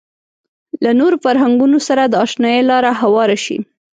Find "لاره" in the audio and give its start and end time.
2.69-2.91